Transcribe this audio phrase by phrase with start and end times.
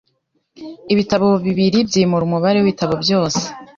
[0.93, 3.43] ibitabo bibiri byimura umubare wibitabo byose